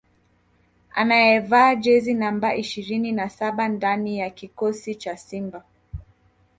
anayevaa 0.95 1.75
jezi 1.75 2.13
namba 2.13 2.55
ishirini 2.55 3.11
na 3.11 3.29
saba 3.29 3.67
ndani 3.67 4.19
ya 4.19 4.29
kikosi 4.29 4.95
cha 4.95 5.17
Simba 5.17 5.63